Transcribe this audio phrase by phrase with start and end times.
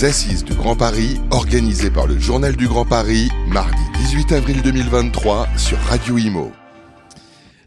[0.00, 4.62] les Assises du Grand Paris, organisées par le Journal du Grand Paris, mardi 18 avril
[4.62, 6.52] 2023 sur Radio Imo.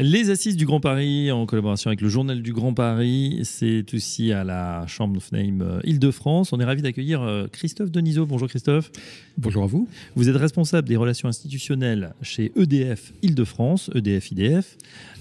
[0.00, 4.32] Les Assises du Grand Paris, en collaboration avec le Journal du Grand Paris, c'est aussi
[4.32, 6.52] à la Chambre of Name euh, Île-de-France.
[6.52, 8.26] On est ravi d'accueillir euh, Christophe Denisot.
[8.26, 8.90] Bonjour Christophe.
[9.38, 9.88] Bonjour à vous.
[10.16, 14.76] Vous êtes responsable des relations institutionnelles chez EDF Île-de-France, EDF-IDF.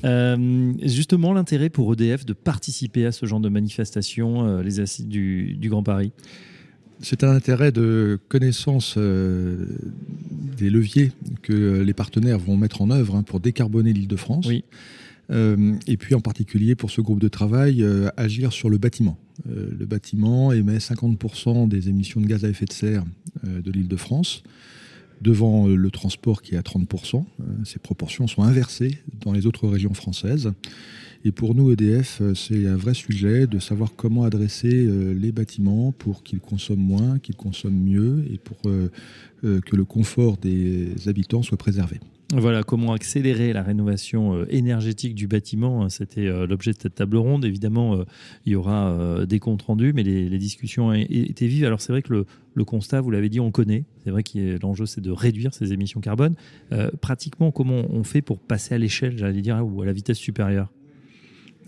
[0.06, 5.56] Euh, justement, l'intérêt pour EDF de participer à ce genre de manifestation, les Assises du,
[5.70, 6.12] Grand Paris?
[7.06, 11.12] C'est un intérêt de connaissance des leviers
[11.44, 14.48] que les partenaires vont mettre en œuvre hein, pour décarboner l'île de France.
[14.48, 14.64] Oui.
[15.32, 19.18] Euh, et puis en particulier pour ce groupe de travail, euh, agir sur le bâtiment.
[19.50, 23.04] Euh, le bâtiment émet 50% des émissions de gaz à effet de serre
[23.44, 24.44] de l'île de France,
[25.22, 27.24] devant le transport qui est à 30%.
[27.64, 30.52] ces proportions sont inversées dans les autres régions françaises.
[31.24, 36.22] Et pour nous, EDF, c'est un vrai sujet de savoir comment adresser les bâtiments pour
[36.22, 42.00] qu'ils consomment moins, qu'ils consomment mieux et pour que le confort des habitants soit préservé.
[42.34, 45.84] Voilà, comment accélérer la rénovation euh, énergétique du bâtiment.
[45.84, 47.46] Hein, c'était euh, l'objet de cette table ronde.
[47.46, 48.06] Évidemment, euh,
[48.46, 51.66] il y aura des comptes rendus, mais les, discussions étaient vives.
[51.66, 53.86] Alors c'est vrai que le, constat, vous l'avez dit, on connaît.
[54.04, 56.36] C'est vrai que l'enjeu, c'est de réduire ces émissions carbone.
[57.02, 60.75] pratiquement, comment on fait pour passer à l'échelle, j'allais dire, ou à la vitesse supérieure?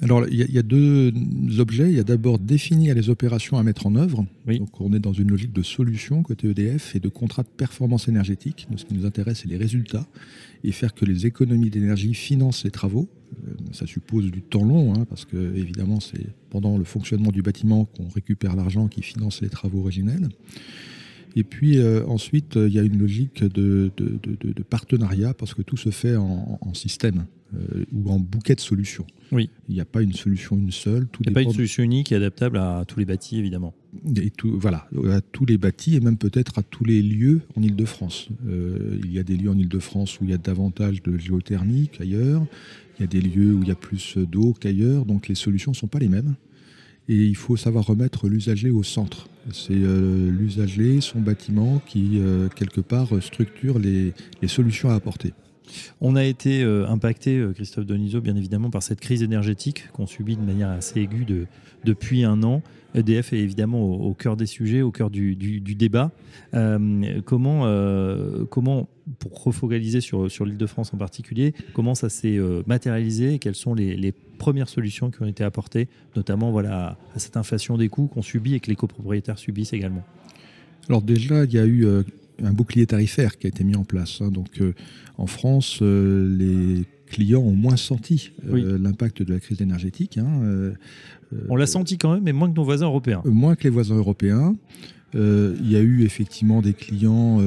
[0.02, 1.12] Alors, il y, a deux
[1.58, 1.90] objets.
[1.90, 4.26] Il y a d'abord définir les opérations à mettre en œuvre.
[4.46, 8.08] Donc, on est dans une logique de solution côté EDF et de contrat de performance
[8.08, 8.68] énergétique.
[8.76, 10.06] ce qui nous intéresse, c'est les résultats
[10.64, 13.10] et faire que les économies d'énergie financent les travaux.
[13.48, 17.42] Euh, ça suppose du temps long, hein, parce que, évidemment, c'est pendant le fonctionnement du
[17.42, 20.30] bâtiment qu'on récupère l'argent qui finance les travaux originels.
[21.38, 23.92] Et puis euh, ensuite, il y a une logique de,
[24.72, 29.06] partenariat parce que tout se fait en, système euh, ou en bouquet de solutions.
[29.32, 29.52] Oui.
[29.70, 31.08] Il n'y a pas une solution une seule.
[31.20, 33.76] il n'y a pas une solution unique et adaptable à tous les bâtis, évidemment.
[34.16, 37.62] Et tout, voilà, à tous les bâtis et même peut-être à tous les lieux en
[37.62, 38.30] Ile-de-France.
[38.48, 41.90] Euh, il y a des lieux en Ile-de-France où il y a davantage de géothermie
[41.90, 42.48] qu'ailleurs.
[42.98, 45.06] Il y a des lieux où il y a plus d'eau qu'ailleurs.
[45.06, 46.34] Donc les solutions ne sont pas les mêmes
[47.10, 49.28] et il faut savoir remettre l'usager au centre.
[49.52, 54.14] C'est euh, l'usager, son bâtiment qui, euh, quelque part, structure les,
[54.48, 55.34] solutions à apporter.
[56.02, 60.36] On a été euh, impacté, Christophe Donizo, bien évidemment, par cette crise énergétique qu'on subit
[60.36, 61.48] de manière assez aiguë
[61.86, 62.62] depuis un an.
[62.96, 66.12] EDF est évidemment au, cœur des sujets, au cœur du, débat.
[67.26, 67.66] comment,
[68.50, 68.88] comment,
[69.28, 73.56] pour refocaliser sur, sur l'île de France en particulier, comment ça s'est matérialisé et quelles
[73.56, 77.90] sont les, les premières solutions qui ont été apportées, notamment voilà, à cette inflation des
[77.90, 80.06] coûts qu'on subit et que les copropriétaires subissent également
[80.88, 82.04] Alors déjà, il y a eu euh,
[82.42, 84.20] un bouclier tarifaire qui a été mis en place.
[84.22, 84.30] Hein.
[84.30, 84.74] Donc euh,
[85.18, 90.18] en France, euh, les clients ont moins senti l'impact de la crise énergétique.
[90.18, 90.74] Hein.
[91.48, 93.22] On l'a senti quand même, mais moins que nos voisins européens.
[93.24, 94.58] moins que les voisins européens.
[95.14, 97.40] Il y a eu effectivement des clients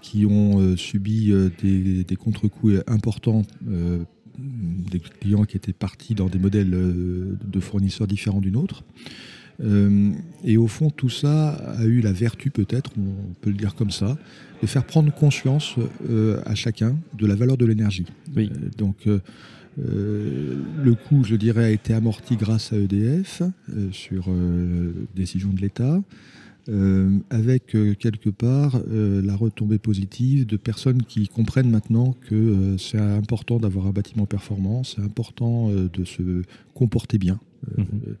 [0.00, 1.32] qui ont subi
[1.62, 3.42] des, des contre-coups importants
[4.90, 8.84] des clients qui étaient partis dans des modèles euh, de fournisseurs différents d'une autre.
[9.62, 10.12] Euh,
[10.44, 13.90] et au fond, tout ça a eu la vertu, peut-être, on peut le dire comme
[13.90, 14.16] ça,
[14.62, 15.74] de faire prendre conscience
[16.08, 18.06] euh, à chacun de la valeur de l'énergie.
[18.78, 19.08] donc,
[19.76, 23.42] le coût, je dirais, a été amorti grâce à EDF
[23.92, 24.28] sur
[25.14, 26.02] décision de l'État.
[26.68, 32.76] Euh, avec euh, quelque part euh, la retombée positive de personnes qui comprennent maintenant que
[32.78, 36.42] c'est important d'avoir un bâtiment performant, c'est important de se
[36.74, 37.40] comporter bien.
[37.76, 38.16] Mhm.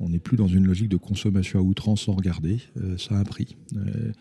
[0.00, 2.58] On n'est plus dans une logique de consommation à outrance sans regarder.
[2.76, 3.56] Euh, ça a un prix.
[3.74, 4.12] Euh,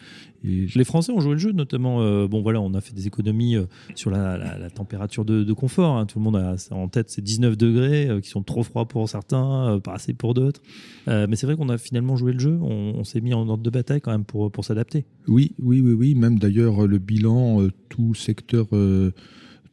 [0.44, 2.02] et Les Français ont joué le jeu, notamment.
[2.02, 3.58] Euh, bon, voilà, on a fait des économies
[3.96, 5.98] sur la, température de, confort.
[5.98, 6.06] Hein.
[6.06, 9.80] Tout le monde a en tête ces 19 degrés qui sont trop froids pour certains,
[9.84, 10.62] pas assez pour d'autres.
[11.08, 12.58] mais c'est vrai qu'on a finalement joué le jeu.
[12.62, 15.06] On, s'est mis en ordre de bataille quand même pour, pour s'adapter.
[15.28, 16.16] Oui, oui, oui, oui.
[16.16, 18.68] Même d'ailleurs, le bilan, tout secteur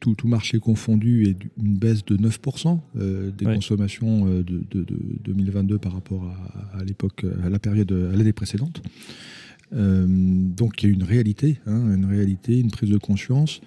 [0.03, 4.85] tout, marché confondu, est une baisse de 9% euh, des consommations euh, de,
[5.25, 6.25] 2022 par rapport
[6.75, 8.83] à, l'époque, à la période, à l'année précédente.
[9.73, 13.61] Euh, donc il y a une réalité, hein, une réalité, une prise de conscience.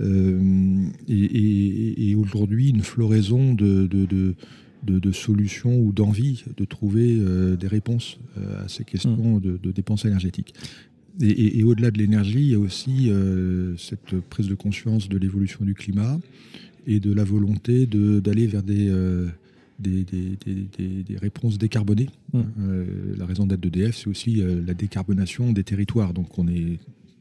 [0.00, 7.20] et, aujourd'hui, une floraison de, de, solutions ou d'envie de trouver
[7.56, 8.18] des réponses
[8.58, 9.58] à ces questions mmh.
[9.62, 10.54] de, dépenses énergétiques.
[11.20, 15.64] Et, au-delà de l'énergie, il y a aussi euh, cette prise de conscience de l'évolution
[15.64, 16.18] du climat
[16.86, 19.28] et de la volonté d'aller vers euh,
[19.78, 22.08] des, des, réponses décarbonées.
[22.32, 22.40] Mmh.
[22.60, 22.84] Euh,
[23.18, 26.14] la raison d'être d'EDF, c'est aussi la décarbonation des territoires.
[26.14, 26.78] Donc on est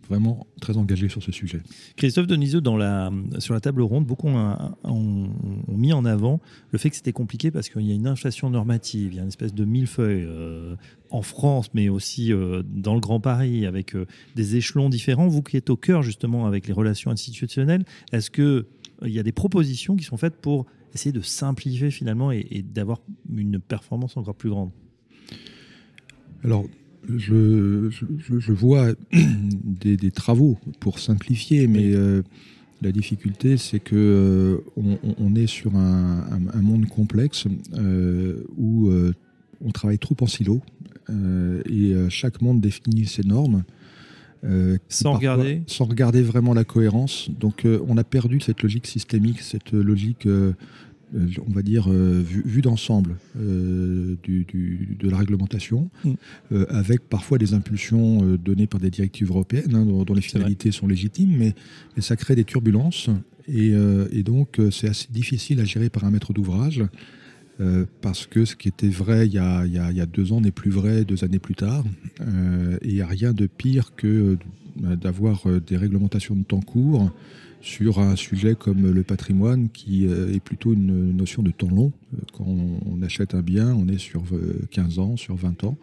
[0.08, 1.62] vraiment très engagé sur ce sujet.
[1.96, 5.30] Christophe Deniseux, dans la, sur la table ronde, beaucoup ont,
[5.68, 6.40] mis en avant
[6.72, 9.24] le fait que c'était compliqué parce qu'il y a une inflation normative, il y a
[9.24, 10.76] une espèce de millefeuille euh,
[11.10, 14.06] en France, mais aussi euh, dans le Grand Paris, avec euh,
[14.36, 15.28] des échelons différents.
[15.28, 18.66] Vous qui êtes au cœur justement avec les relations institutionnelles, est-ce qu'il
[19.04, 23.00] il y a des propositions qui sont faites pour essayer de simplifier finalement et d'avoir
[23.34, 24.72] une performance encore plus grande?
[26.44, 26.66] Alors,
[27.18, 27.90] je,
[28.40, 28.94] je, vois
[29.64, 32.22] des, travaux pour simplifier, mais euh,
[32.82, 34.58] la difficulté, c'est que euh,
[35.20, 38.92] on, est sur un, monde complexe euh, où
[39.64, 40.62] on travaille trop en silo
[41.70, 43.64] et chaque monde définit ses normes.
[44.90, 47.30] sans regarder Sans regarder vraiment la cohérence.
[47.40, 50.28] Donc on a perdu cette logique systémique, cette logique
[51.14, 56.14] on va dire, euh, vue, d'ensemble euh, de la réglementation, mm.
[56.70, 61.36] avec parfois des impulsions données par des directives européennes, hein, dont, les finalités sont légitimes,
[61.38, 61.54] mais,
[62.02, 63.10] ça crée des turbulences.
[63.48, 63.74] Et,
[64.24, 66.84] donc, c'est assez difficile à gérer par un maître d'ouvrage.
[68.02, 71.24] parce que ce qui était vrai il y a, deux ans n'est plus vrai deux
[71.24, 71.84] années plus tard.
[72.20, 74.38] et il n'y a rien de pire que
[74.78, 77.12] d'avoir des réglementations de temps court
[77.62, 81.92] sur un sujet comme le patrimoine qui euh, est plutôt une notion de temps long.
[82.14, 84.24] Euh, quand on achète un bien, on est sur
[84.72, 85.78] 15 euh, ans, sur 20 ans.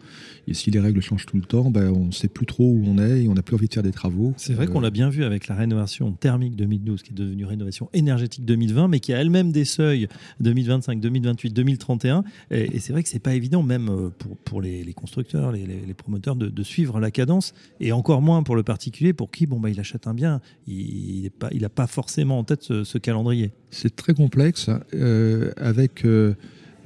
[0.47, 2.83] Et si les règles changent tout le temps, ben, on ne sait plus trop où
[2.85, 4.33] on est et on n'a plus envie de faire des travaux.
[4.37, 7.89] C'est vrai qu'on l'a bien vu avec la rénovation thermique 2012 qui est devenue rénovation
[7.93, 10.07] énergétique 2020, mais qui a elle-même des seuils
[10.39, 12.23] 2025, 2028, 2031.
[12.51, 16.35] Et, c'est vrai que c'est pas évident, même pour, pour les, constructeurs, les, les, promoteurs,
[16.35, 19.79] de, suivre la cadence, et encore moins pour le particulier, pour qui bon, bah, il
[19.79, 23.51] achète un bien, il n'a pas, forcément en tête ce, calendrier.
[23.71, 26.18] C'est très complexe, euh, avec euh,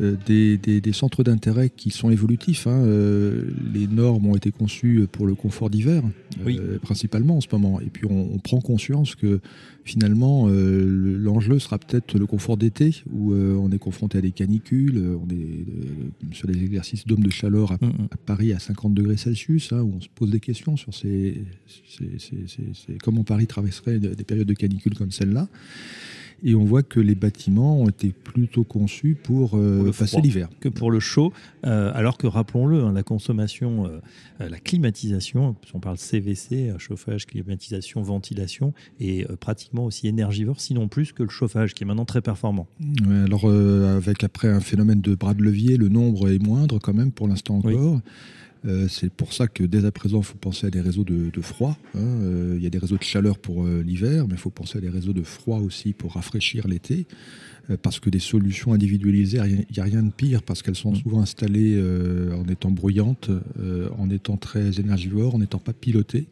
[0.02, 2.68] euh, des, centres d'intérêt qui sont évolutifs.
[2.68, 2.84] Hein.
[3.74, 6.04] les normes ont été conçues pour le confort d'hiver,
[6.82, 7.80] principalement en ce moment.
[7.80, 9.40] Et puis on, prend conscience que
[9.86, 15.28] finalement, l'enjeu sera peut-être le confort d'été, où on est confronté à des canicules, on
[15.32, 17.78] est sur des exercices d'hommes de chaleur à,
[18.26, 21.44] Paris à 50 degrés Celsius, hein, où on se pose des questions sur ces,
[23.04, 25.48] comment Paris traverserait des périodes de canicule comme celle-là.
[26.44, 30.50] Et on voit que les bâtiments ont été plutôt conçus pour, euh, passer l'hiver.
[30.60, 31.32] Que pour le chaud,
[31.66, 38.02] euh, alors que rappelons-le, hein, la consommation, euh, la climatisation, on parle CVC, chauffage, climatisation,
[38.02, 42.68] ventilation, est pratiquement aussi énergivore, sinon plus que le chauffage, qui est maintenant très performant.
[43.26, 47.12] alors avec après un phénomène de bras de levier, le nombre est moindre quand même
[47.12, 48.02] pour l'instant encore.
[48.66, 51.42] Euh, c'est pour ça que dès à présent, il faut penser à des réseaux de,
[51.42, 51.78] froid.
[51.96, 52.00] Hein.
[52.00, 54.78] Euh, il y a des réseaux de chaleur pour euh, l'hiver, mais il faut penser
[54.78, 57.06] à des réseaux de froid aussi pour rafraîchir l'été.
[57.82, 60.98] parce que des solutions individualisées, il n'y a rien de pire parce qu'elles sont mm.
[60.98, 61.82] souvent installées
[62.34, 63.30] en étant bruyantes,
[63.98, 66.28] en étant très énergivores, en n'étant pas pilotées.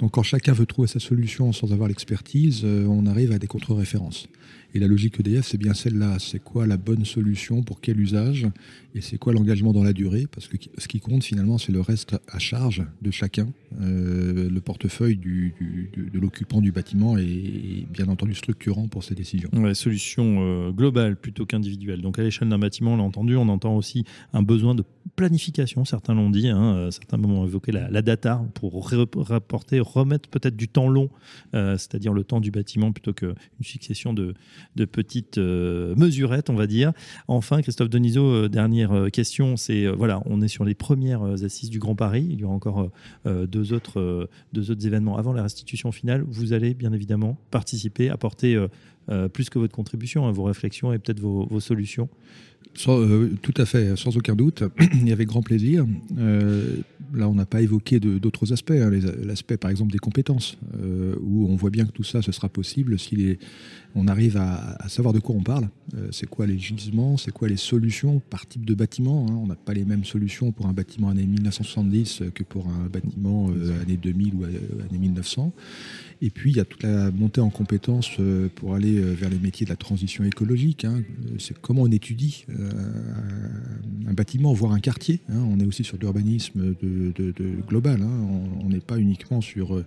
[0.00, 4.28] Donc quand chacun veut trouver sa solution sans avoir l'expertise, on arrive à des contre-références.
[4.76, 6.18] Et la logique EDF, c'est bien celle-là.
[6.18, 8.46] C'est quoi la bonne solution pour quel usage
[8.94, 10.26] Et c'est quoi l'engagement dans la durée?
[10.30, 13.48] Parce que ce qui compte finalement, c'est le reste à charge de chacun.
[13.80, 19.50] Euh, le portefeuille de, l'occupant du bâtiment est, bien entendu structurant pour ces décisions.
[19.52, 22.00] Ouais, solution euh, globale plutôt qu'individuelle.
[22.00, 24.84] Donc à l'échelle d'un bâtiment, on l'a entendu, on entend aussi un besoin de
[25.14, 30.56] planification, certains l'ont dit, hein, euh, certains ont évoqué la, data pour rapporter, remettre peut-être
[30.56, 31.08] du temps long,
[31.52, 34.34] c'est-à-dire le temps du bâtiment plutôt qu'une succession de,
[34.84, 36.92] petites mesurettes, on va dire.
[37.26, 41.96] Enfin, Christophe Denisot, dernière question, c'est voilà, on est sur les premières assises du Grand
[41.96, 42.26] Paris.
[42.30, 42.90] Il y aura encore
[43.24, 46.24] deux autres deux autres événements avant la restitution finale.
[46.26, 48.58] Vous allez bien évidemment participer, apporter
[49.32, 52.08] plus que votre contribution, hein, vos réflexions et peut-être vos, solutions.
[52.76, 54.62] Tout à fait, sans aucun doute,
[55.06, 55.86] et avec grand plaisir.
[57.14, 58.90] là, on n'a pas évoqué d'autres aspects, hein,
[59.24, 60.58] l'aspect par exemple des compétences,
[61.20, 63.38] où on voit bien que tout ça, ce sera possible si les,
[63.96, 65.68] on arrive à, savoir de quoi on parle.
[65.94, 69.26] Euh, c'est quoi les gisements, c'est quoi les solutions par type de bâtiment.
[69.28, 69.34] Hein.
[69.42, 73.48] On n'a pas les mêmes solutions pour un bâtiment année 1970 que pour un bâtiment
[73.50, 74.48] euh, année 2000 ou euh,
[74.88, 75.52] année 1900.
[76.20, 78.10] Et puis il y a toute la montée en compétences
[78.54, 80.86] pour aller vers les métiers de la transition écologique.
[80.86, 81.02] Hein.
[81.38, 82.46] C'est comment on étudie
[84.08, 85.20] un bâtiment, voire un quartier.
[85.28, 85.44] Hein.
[85.50, 87.12] On est aussi sur l'urbanisme de,
[87.68, 88.00] global.
[88.02, 89.82] On n'est pas uniquement sur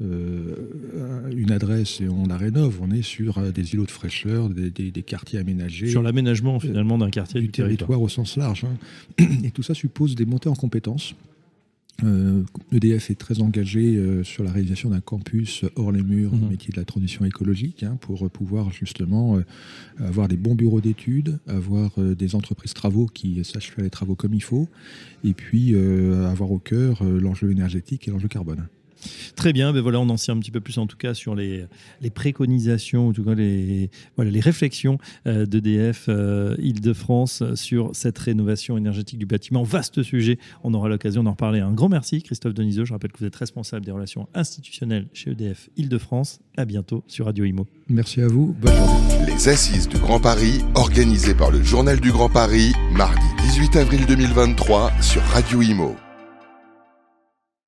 [0.00, 2.80] une adresse et on la rénove.
[2.82, 5.88] On est sur des îlots de fraîcheur, des, quartiers aménagés.
[5.88, 8.00] Sur l'aménagement finalement d'un quartier du, territoire.
[8.00, 8.64] au sens large.
[8.64, 9.24] Hein.
[9.44, 11.14] Et tout ça suppose des montées en compétences.
[12.00, 16.34] EDF euh, e est très engagé euh, sur la réalisation d'un campus hors les murs,
[16.34, 16.48] mmh.
[16.48, 19.42] métier de la transition écologique, hein, pour pouvoir justement euh,
[19.98, 24.34] avoir des bons bureaux d'études, avoir des entreprises travaux qui sachent faire les travaux comme
[24.34, 24.68] il faut,
[25.24, 28.66] et puis avoir au cœur l'enjeu énergétique et l'enjeu carbone.
[29.36, 31.34] Très bien, ben voilà, on en sait un petit peu plus en tout cas sur
[31.34, 31.64] les,
[32.00, 38.18] les préconisations, en tout cas les, voilà, les réflexions euh, d'EDF euh, Île-de-France sur cette
[38.18, 39.62] rénovation énergétique du bâtiment.
[39.62, 41.60] Vaste sujet, on aura l'occasion d'en reparler.
[41.60, 45.30] Un grand merci Christophe Denisot, je rappelle que vous êtes responsable des relations institutionnelles chez
[45.30, 46.40] EDF Île-de-France.
[46.56, 47.66] À bientôt sur Radio Imo.
[47.88, 49.26] Merci à vous, bonne journée.
[49.26, 54.06] Les Assises du Grand Paris, organisées par le Journal du Grand Paris, mardi 18 avril
[54.06, 55.96] 2023 sur Radio Imo.